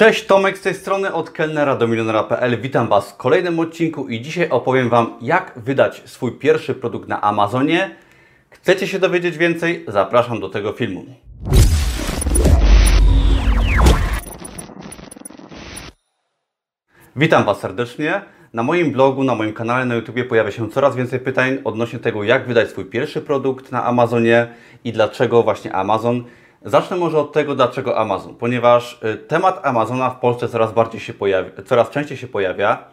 [0.00, 2.60] Cześć, Tomek z tej strony od kelnera do milionera.pl.
[2.60, 7.20] Witam Was w kolejnym odcinku i dzisiaj opowiem Wam, jak wydać swój pierwszy produkt na
[7.20, 7.90] Amazonie.
[8.50, 9.84] Chcecie się dowiedzieć więcej?
[9.88, 11.04] Zapraszam do tego filmu.
[17.16, 18.20] Witam Was serdecznie.
[18.52, 22.24] Na moim blogu, na moim kanale na YouTube pojawia się coraz więcej pytań odnośnie tego,
[22.24, 24.48] jak wydać swój pierwszy produkt na Amazonie
[24.84, 26.24] i dlaczego właśnie Amazon.
[26.64, 31.12] Zacznę może od tego, dlaczego Amazon, ponieważ y, temat Amazona w Polsce coraz bardziej się
[31.12, 32.84] pojawia, coraz częściej się pojawia.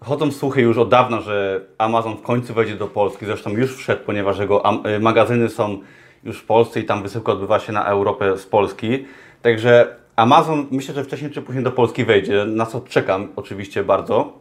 [0.00, 4.04] Chodzą słuchy już od dawna, że Amazon w końcu wejdzie do Polski, zresztą już wszedł,
[4.06, 4.62] ponieważ jego
[4.96, 5.78] y, magazyny są
[6.24, 9.06] już w Polsce i tam wysyłka odbywa się na Europę z Polski.
[9.42, 14.32] Także Amazon myślę, że wcześniej czy później do Polski wejdzie, na co czekam oczywiście bardzo.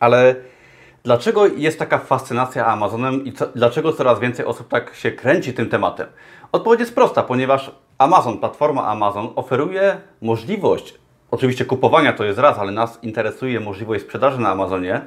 [0.00, 0.34] Ale
[1.02, 5.68] dlaczego jest taka fascynacja Amazonem i co, dlaczego coraz więcej osób tak się kręci tym
[5.68, 6.06] tematem?
[6.52, 10.94] Odpowiedź jest prosta, ponieważ Amazon, platforma Amazon oferuje możliwość,
[11.30, 15.00] oczywiście kupowania to jest raz, ale nas interesuje możliwość sprzedaży na Amazonie.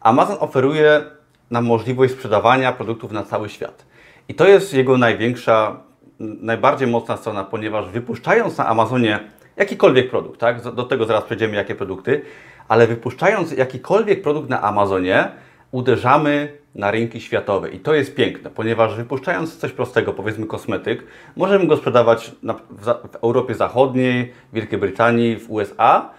[0.00, 1.02] Amazon oferuje
[1.50, 3.86] nam możliwość sprzedawania produktów na cały świat.
[4.28, 5.80] I to jest jego największa,
[6.18, 9.20] najbardziej mocna strona, ponieważ wypuszczając na Amazonie
[9.56, 10.62] jakikolwiek produkt, tak?
[10.62, 12.22] do tego zaraz przejdziemy, jakie produkty,
[12.68, 15.28] ale wypuszczając jakikolwiek produkt na Amazonie,
[15.72, 17.70] uderzamy na rynki światowe.
[17.70, 21.04] I to jest piękne, ponieważ wypuszczając coś prostego, powiedzmy kosmetyk,
[21.36, 22.32] możemy go sprzedawać
[22.70, 26.10] w Europie Zachodniej, Wielkiej Brytanii, w USA,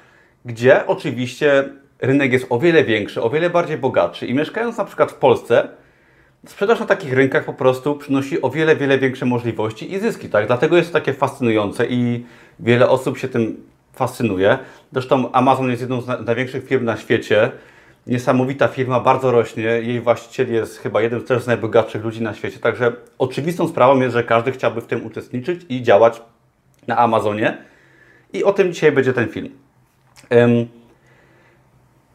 [0.46, 5.12] gdzie oczywiście rynek jest o wiele większy, o wiele bardziej bogatszy i mieszkając na przykład
[5.12, 5.70] w Polsce,
[6.46, 10.48] sprzedaż na takich rynkach po prostu przynosi o wiele, wiele większe możliwości i zyski, tak?
[10.48, 12.26] Dlatego jest to takie fascynujące i
[12.60, 14.58] wiele osób się tym fascynuje.
[14.92, 17.52] Zresztą Amazon jest jedną z największych firm na świecie.
[18.10, 19.64] Niesamowita firma, bardzo rośnie.
[19.64, 22.60] Jej właściciel jest chyba jeden też z najbogatszych ludzi na świecie.
[22.60, 26.22] Także oczywistą sprawą jest, że każdy chciałby w tym uczestniczyć i działać
[26.88, 27.58] na Amazonie.
[28.34, 29.50] I o tym dzisiaj będzie ten film.
[30.32, 30.68] Um,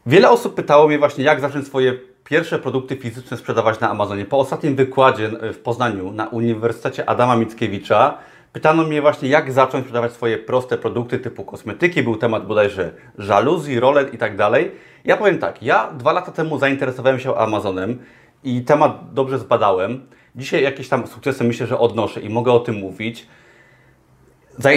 [0.05, 4.25] wiele osób pytało mnie właśnie, jak zacząć swoje pierwsze produkty fizyczne sprzedawać na Amazonie.
[4.25, 8.17] Po ostatnim wykładzie w Poznaniu na Uniwersytecie Adama Mickiewicza
[8.55, 12.03] Pytano mnie właśnie, jak zacząć sprzedawać swoje proste produkty typu kosmetyki.
[12.03, 14.71] Był temat bodajże żaluzji, rolet i tak dalej.
[15.05, 17.99] Ja powiem tak, ja dwa lata temu zainteresowałem się Amazonem
[18.43, 20.05] i temat dobrze zbadałem.
[20.35, 23.27] Dzisiaj jakieś tam sukcesy myślę, że odnoszę i mogę o tym mówić.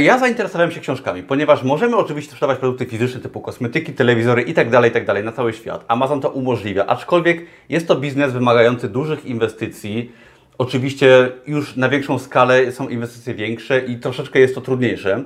[0.00, 4.70] Ja zainteresowałem się książkami, ponieważ możemy oczywiście sprzedawać produkty fizyczne typu kosmetyki, telewizory i tak
[4.70, 5.84] dalej, i tak na cały świat.
[5.88, 10.12] Amazon to umożliwia, aczkolwiek jest to biznes wymagający dużych inwestycji,
[10.58, 15.24] Oczywiście już na większą skalę są inwestycje większe i troszeczkę jest to trudniejsze.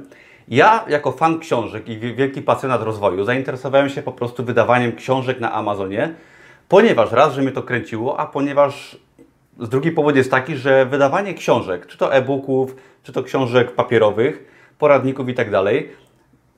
[0.49, 5.53] Ja, jako fan książek i wielki pasjonat rozwoju, zainteresowałem się po prostu wydawaniem książek na
[5.53, 6.15] Amazonie,
[6.69, 8.97] ponieważ raz, że mnie to kręciło, a ponieważ
[9.61, 14.45] z drugi powód jest taki, że wydawanie książek, czy to e-booków, czy to książek papierowych,
[14.79, 15.89] poradników i tak dalej,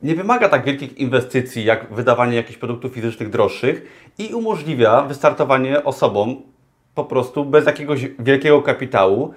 [0.02, 3.82] nie wymaga tak wielkich inwestycji jak wydawanie jakichś produktów fizycznych droższych
[4.18, 6.42] i umożliwia wystartowanie osobom,
[6.94, 9.34] po prostu bez jakiegoś wielkiego kapitału.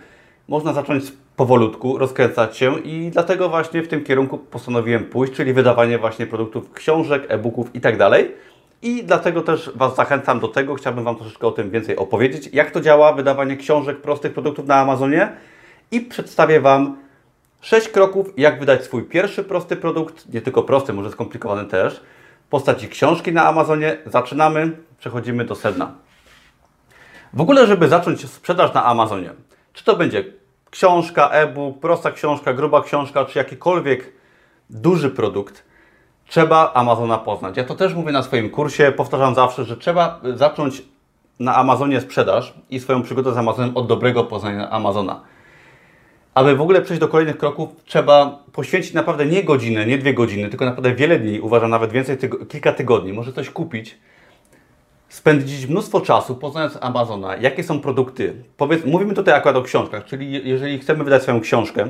[0.48, 1.04] Można zacząć
[1.38, 6.74] powolutku rozkręcać się i dlatego właśnie w tym kierunku postanowiłem pójść, czyli wydawanie właśnie produktów,
[6.74, 8.36] książek, e-booków i tak dalej.
[8.82, 12.72] I dlatego też Was zachęcam do tego, chciałbym Wam troszeczkę o tym więcej opowiedzieć, jak
[12.72, 15.32] to działa, wydawanie książek, prostych produktów na Amazonie
[15.92, 16.98] i przedstawię Wam
[17.62, 22.02] 6 kroków, jak wydać swój pierwszy prosty produkt, nie tylko prosty, może skomplikowany też,
[22.48, 23.98] w postaci książki na Amazonie.
[24.06, 25.92] Zaczynamy, przechodzimy do sedna.
[27.34, 29.30] W ogóle, żeby zacząć sprzedaż na Amazonie,
[29.74, 30.24] czy to będzie
[30.70, 34.14] książka, e-book, prosta książka, gruba książka, czy jakikolwiek
[34.70, 35.64] duży produkt,
[36.28, 37.58] trzeba Amazona poznać.
[37.58, 40.84] Ja to też mówię na swoim kursie, powtarzam zawsze, że trzeba zacząć
[41.40, 45.22] na Amazonie sprzedaż i swoją przygodę z Amazonem od dobrego poznania Amazona.
[46.34, 50.50] Aby w ogóle przejść do kolejnych kroków, trzeba poświęcić naprawdę nie godzinę, nie dwie godziny,
[50.50, 53.98] tylko naprawdę wiele dni, uważam nawet więcej, tygo kilka tygodni, może coś kupić,
[55.10, 58.34] spędzić mnóstwo czasu poznając Amazona, jakie są produkty.
[58.58, 61.90] Powiedz, mówimy tutaj akurat o książkach, czyli jeżeli chcemy wydać swoją książkę,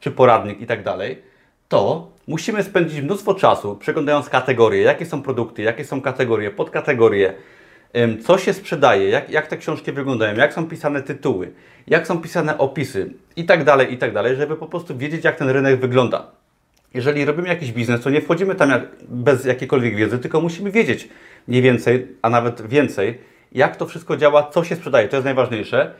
[0.00, 1.22] czy poradnik i tak dalej,
[1.68, 7.34] to musimy spędzić mnóstwo czasu przeglądając kategorie, jakie są produkty, jakie są kategorie, podkategorie,
[8.24, 11.52] co się sprzedaje, jak, jak te książki wyglądają, jak są pisane tytuły,
[11.86, 13.12] jak są pisane opisy?
[13.36, 16.26] I tak dalej, i tak dalej, żeby po prostu wiedzieć, jak ten rynek wygląda.
[16.94, 21.08] Jeżeli robimy jakiś biznes, to nie wchodzimy tam jak, bez jakiejkolwiek wiedzy, tylko musimy wiedzieć,
[21.48, 23.18] mniej więcej, a nawet więcej,
[23.52, 25.94] jak to wszystko działa, co się sprzedaje, to jest najważniejsze.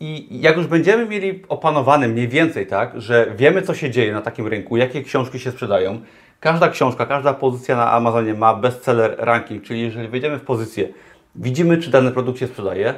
[0.00, 4.20] I jak już będziemy mieli opanowane mniej więcej, tak, że wiemy, co się dzieje na
[4.20, 6.00] takim rynku, jakie książki się sprzedają,
[6.40, 10.88] każda książka, każda pozycja na Amazonie ma bestseller ranking, czyli jeżeli wejdziemy w pozycję,
[11.34, 12.94] widzimy, czy dany produkt się sprzedaje,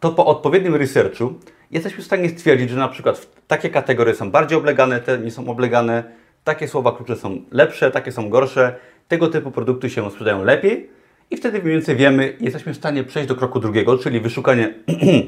[0.00, 1.34] to po odpowiednim researchu
[1.70, 5.48] jesteśmy w stanie stwierdzić, że na przykład takie kategorie są bardziej oblegane, te nie są
[5.48, 6.04] oblegane,
[6.44, 8.74] takie słowa klucze są lepsze, takie są gorsze
[9.08, 10.90] tego typu produkty się sprzedają lepiej
[11.30, 14.74] i wtedy mniej więcej wiemy, jesteśmy w stanie przejść do kroku drugiego, czyli wyszukanie,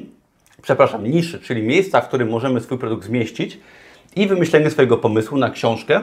[0.62, 3.60] przepraszam, niszy, czyli miejsca, w którym możemy swój produkt zmieścić
[4.16, 6.02] i wymyślenie swojego pomysłu na książkę,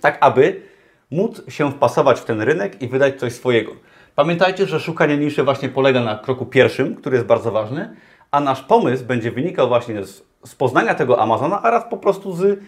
[0.00, 0.62] tak aby
[1.10, 3.72] móc się wpasować w ten rynek i wydać coś swojego.
[4.14, 7.96] Pamiętajcie, że szukanie niszy właśnie polega na kroku pierwszym, który jest bardzo ważny,
[8.30, 12.58] a nasz pomysł będzie wynikał właśnie z, z poznania tego Amazona, oraz po prostu z,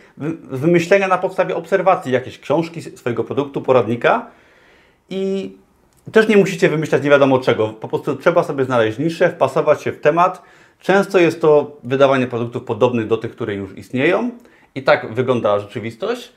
[0.53, 4.31] z wymyślenia na podstawie obserwacji jakiejś książki, swojego produktu, poradnika
[5.11, 5.53] i
[6.10, 7.69] też nie musicie wymyślać nie wiadomo czego.
[7.69, 10.43] Po prostu trzeba sobie znaleźć niszę, wpasować się w temat.
[10.81, 14.31] Często jest to wydawanie produktów podobnych do tych, które już istnieją.
[14.75, 16.32] I tak wygląda rzeczywistość.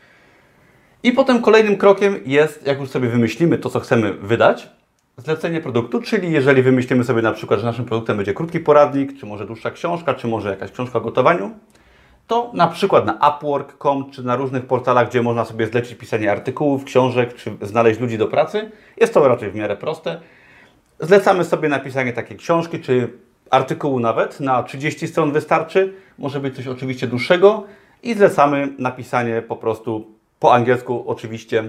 [1.04, 4.70] I potem kolejnym krokiem jest, jak już sobie wymyślimy to, co chcemy wydać,
[5.18, 9.26] zlecenie produktu, czyli jeżeli wymyślimy sobie na przykład, że naszym produktem będzie krótki poradnik, czy
[9.26, 11.52] może dłuższa książka, czy może jakaś książka o gotowaniu,
[12.28, 16.84] to na przykład na Upwork.com, czy na różnych portalach, gdzie można sobie zlecić pisanie artykułów,
[16.84, 20.20] książek, czy znaleźć ludzi do pracy, jest to raczej w miarę proste.
[21.00, 23.10] Zlecamy sobie napisanie takiej książki, czy
[23.50, 27.64] artykułu nawet, na 30 stron wystarczy, może być coś oczywiście dłuższego
[28.04, 30.08] i zlecamy napisanie po prostu
[30.40, 31.64] po angielsku oczywiście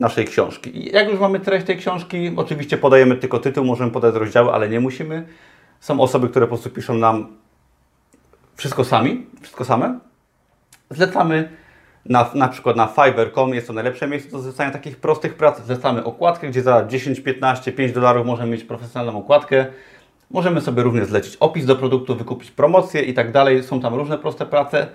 [0.00, 0.78] naszej książki.
[0.78, 4.68] I jak już mamy treść tej książki, oczywiście podajemy tylko tytuł, możemy podać rozdziały, ale
[4.68, 5.26] nie musimy.
[5.80, 7.36] Są osoby, które po prostu piszą nam
[8.56, 9.98] wszystko sami, wszystko same.
[10.90, 11.48] Zlecamy
[12.06, 15.64] na, na przykład na Fiverr.com, jest to najlepsze miejsce do zlecania takich prostych prac.
[15.64, 19.66] Zlecamy okładkę, gdzie za 10, 15, 5 dolarów możemy mieć profesjonalną okładkę.
[20.30, 23.62] Możemy sobie również zlecić opis do produktu, wykupić promocję i tak dalej.
[23.62, 24.86] Są tam różne proste prace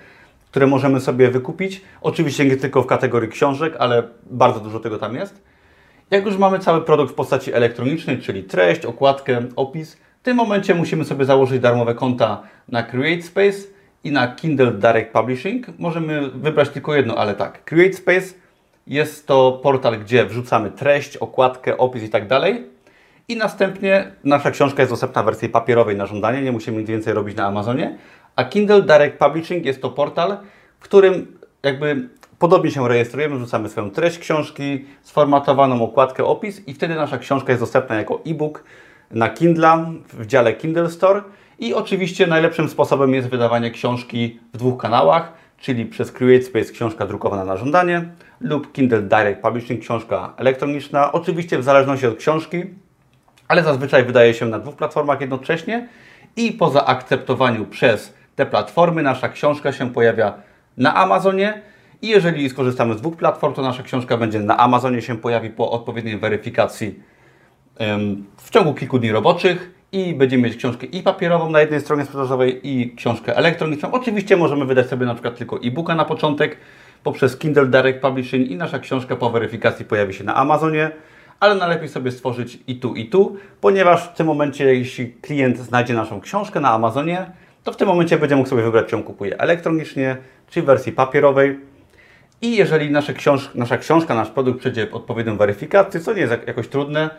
[0.57, 1.81] które możemy sobie wykupić.
[2.01, 5.42] Oczywiście nie tylko w kategorii książek, ale bardzo dużo tego tam jest.
[6.12, 11.06] Jak już mamy cały produkt w postaci elektronicznej, czyli treść, okładkę, opis, tym momencie musimy
[11.06, 13.57] sobie założyć darmowe konta na CreateSpace
[14.03, 15.79] i na Kindle Direct Publishing.
[15.79, 17.65] Możemy wybrać tylko jedno, ale tak.
[17.65, 18.33] CreateSpace
[18.88, 22.65] jest to portal, gdzie wrzucamy treść, okładkę, opis i tak dalej.
[23.27, 27.13] I następnie nasza książka jest dostępna w wersji papierowej na żądanie, nie musimy nic więcej
[27.13, 27.97] robić na Amazonie.
[28.35, 30.38] A Kindle Direct Publishing jest to portal,
[30.79, 32.09] w którym jakby
[32.39, 37.62] podobnie się rejestrujemy, wrzucamy swoją treść książki, sformatowaną okładkę, opis i wtedy nasza książka jest
[37.62, 38.63] dostępna jako e-book
[39.12, 41.21] na Kindle w dziale Kindle Store.
[41.59, 47.45] I oczywiście najlepszym sposobem jest wydawanie książki w dwóch kanałach, czyli przez CreateSpace książka drukowana
[47.45, 48.06] na żądanie
[48.42, 51.12] lub Kindle Direct Publishing książka elektroniczna.
[51.12, 52.63] Oczywiście w zależności od książki,
[53.48, 55.88] ale zazwyczaj wydaje się na dwóch platformach jednocześnie
[56.36, 60.33] i po zaakceptowaniu przez te platformy, nasza książka się pojawia
[60.77, 61.62] na Amazonie
[62.01, 65.71] i jeżeli skorzystamy z dwóch platform, to nasza książka będzie na Amazonie się pojawi po
[65.71, 67.00] odpowiedniej weryfikacji
[68.38, 72.59] w ciągu kilku dni roboczych i będziemy mieć książkę i papierową na jednej stronie sprzedażowej
[72.63, 73.91] i książkę elektroniczną.
[73.91, 76.57] Oczywiście możemy wydać sobie na przykład tylko e-booka na początek
[77.03, 80.91] poprzez Kindle Direct Publishing i nasza książka po weryfikacji pojawi się na Amazonie,
[81.39, 85.94] ale najlepiej sobie stworzyć i tu, i tu, ponieważ w tym momencie, jeśli klient znajdzie
[85.94, 87.31] naszą książkę na Amazonie,
[87.63, 90.18] to w tym momencie będzie mógł sobie wybrać, czy ją kupuje elektronicznie,
[90.50, 91.59] czy w wersji papierowej.
[92.41, 93.13] I jeżeli nasza,
[93.56, 97.09] nasza książka, nasz produkt przejdzie odpowiednią weryfikację, co nie jest jakoś trudne,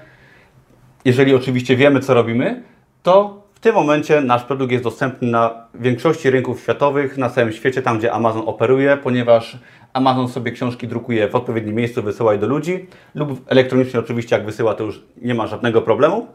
[1.08, 2.62] jeżeli oczywiście wiemy, co robimy,
[3.02, 7.82] to w tym momencie nasz produkt jest dostępny na większości rynków światowych, na całym świecie,
[7.82, 9.58] tam gdzie Amazon operuje, ponieważ
[9.92, 14.46] Amazon sobie książki drukuje w odpowiednim miejscu, wysyła je do ludzi, lub elektronicznie oczywiście, jak
[14.46, 16.26] wysyła, to już nie ma żadnego problemu.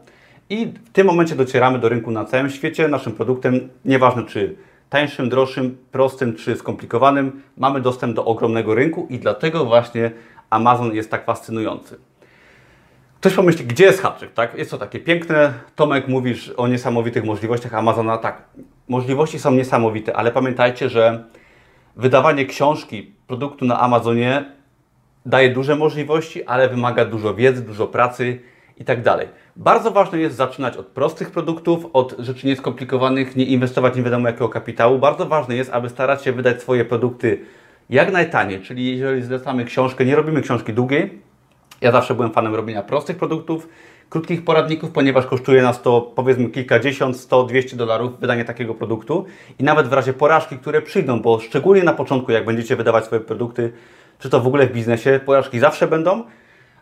[0.50, 2.88] I w tym momencie docieramy do rynku na całym świecie.
[2.88, 4.56] Naszym produktem, nieważne czy
[4.90, 10.10] tańszym, droższym, prostym czy skomplikowanym, mamy dostęp do ogromnego rynku i dlatego właśnie
[10.50, 11.96] Amazon jest tak fascynujący.
[13.24, 14.54] Ktoś pomyśli, gdzie jest haczyk, tak?
[14.58, 15.52] Jest to takie piękne.
[15.76, 18.18] Tomek, mówisz o niesamowitych możliwościach Amazona.
[18.18, 18.42] Tak,
[18.88, 21.24] możliwości są niesamowite, ale pamiętajcie, że
[21.96, 24.44] wydawanie książki, produktu na Amazonie
[25.26, 28.40] daje duże możliwości, ale wymaga dużo wiedzy, dużo pracy
[28.76, 29.28] i tak dalej.
[29.56, 34.48] Bardzo ważne jest zaczynać od prostych produktów, od rzeczy nieskomplikowanych, nie inwestować nie wiadomo jakiego
[34.48, 34.98] kapitału.
[34.98, 37.40] Bardzo ważne jest, aby starać się wydać swoje produkty
[37.90, 41.33] jak najtaniej, czyli jeżeli zlecamy książkę, nie robimy książki długiej.
[41.80, 43.68] Ja zawsze byłem fanem robienia prostych produktów,
[44.10, 49.24] krótkich poradników, ponieważ kosztuje nas to powiedzmy kilkadziesiąt, sto, dwieście dolarów wydanie takiego produktu
[49.58, 53.20] i nawet w razie porażki, które przyjdą, bo szczególnie na początku, jak będziecie wydawać swoje
[53.20, 53.72] produkty,
[54.18, 56.24] czy to w ogóle w biznesie, porażki zawsze będą,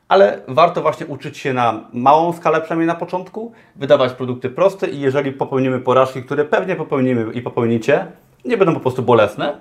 [0.08, 5.00] ale warto właśnie uczyć się na małą skalę, przynajmniej na początku, wydawać produkty proste i
[5.00, 8.06] jeżeli popełnimy porażki, które pewnie popełnimy i popełnicie,
[8.44, 9.60] nie będą po prostu bolesne.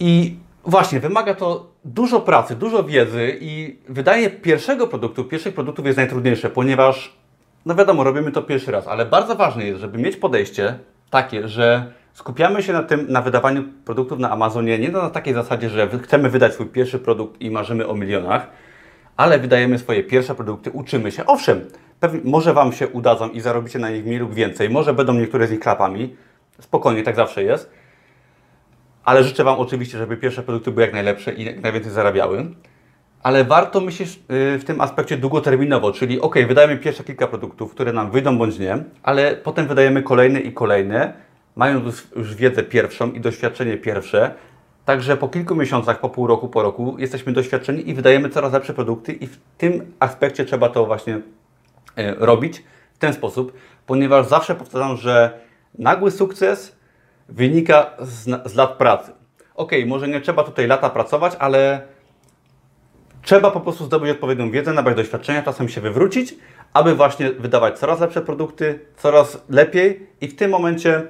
[0.00, 0.36] I
[0.68, 6.50] właśnie, wymaga to dużo pracy, dużo wiedzy i wydanie pierwszego produktu, pierwszych produktów jest najtrudniejsze,
[6.50, 7.16] ponieważ,
[7.66, 10.78] no wiadomo, robimy to pierwszy raz, ale bardzo ważne jest, żeby mieć podejście
[11.10, 15.68] takie, że skupiamy się na tym, na wydawaniu produktów na Amazonie nie na takiej zasadzie,
[15.68, 18.46] że chcemy wydać swój pierwszy produkt i marzymy o milionach,
[19.16, 21.26] ale wydajemy swoje pierwsze produkty, uczymy się.
[21.26, 21.60] Owszem,
[22.00, 25.46] pewnie, może Wam się udadzą i zarobicie na nich mniej lub więcej, może będą niektóre
[25.46, 26.16] z nich klapami,
[26.60, 27.70] spokojnie, tak zawsze jest,
[29.08, 32.46] ale życzę Wam oczywiście, żeby pierwsze produkty były jak najlepsze i jak najwięcej zarabiały.
[33.22, 37.92] Ale warto myśleć y, w tym aspekcie długoterminowo, czyli ok, wydajemy pierwsze kilka produktów, które
[37.92, 41.12] nam wyjdą bądź nie, ale potem wydajemy kolejne i kolejne,
[41.56, 44.34] mając już- wiedzę pierwszą i doświadczenie pierwsze,
[44.84, 48.74] także po kilku miesiącach, po pół roku, po roku jesteśmy doświadczeni i wydajemy coraz lepsze
[48.74, 51.20] produkty i w tym aspekcie trzeba to właśnie
[51.96, 52.62] e, robić
[52.94, 53.52] w ten sposób,
[53.86, 55.38] ponieważ zawsze powtarzam, że
[55.78, 56.77] nagły sukces
[57.28, 59.12] wynika z, z lat pracy.
[59.54, 61.82] Ok, może nie trzeba tutaj lata pracować, ale
[63.22, 66.34] trzeba po prostu zdobyć odpowiednią wiedzę, nabrać doświadczenia, czasem się wywrócić,
[66.72, 71.02] aby właśnie wydawać coraz lepsze produkty, coraz lepiej i w tym momencie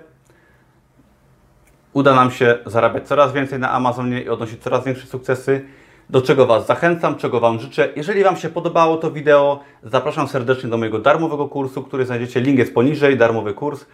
[1.93, 5.65] uda nam się zarabiać coraz więcej na Amazonie i odnosić coraz większe sukcesy,
[6.11, 7.89] do czego Was zachęcam, czego Wam życzę.
[7.97, 12.59] Jeżeli Wam się podobało to wideo, zapraszam serdecznie do mojego darmowego kursu, który znajdziecie, link
[12.59, 13.87] jest poniżej, darmowy kurs.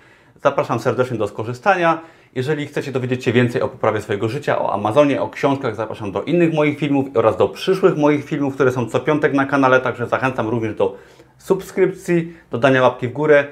[0.45, 2.01] Zapraszam serdecznie do skorzystania.
[2.35, 6.23] Jeżeli chcecie dowiedzieć się więcej o poprawie swojego życia, o Amazonie, o książkach, zapraszam do
[6.23, 10.07] innych moich filmów oraz do przyszłych moich filmów, które są co piątek na kanale, także
[10.07, 10.97] zachęcam również do
[11.39, 13.47] subskrypcji, do dania łapki w górę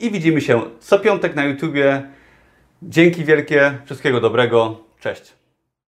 [0.00, 2.02] i widzimy się co piątek na YouTubie.
[2.82, 5.35] Dzięki wielkie, wszystkiego dobrego, cześć.